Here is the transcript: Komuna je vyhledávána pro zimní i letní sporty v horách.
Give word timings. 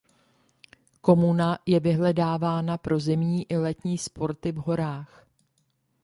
Komuna 1.01 1.57
je 1.65 1.79
vyhledávána 1.79 2.77
pro 2.77 2.99
zimní 2.99 3.51
i 3.51 3.57
letní 3.57 3.97
sporty 3.97 4.51
v 4.51 4.55
horách. 4.55 5.27